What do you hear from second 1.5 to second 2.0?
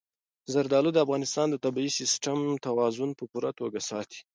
طبعي